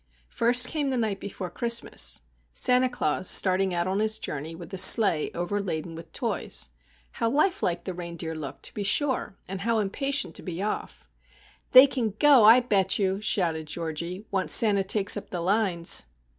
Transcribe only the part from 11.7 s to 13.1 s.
"They can go, I bet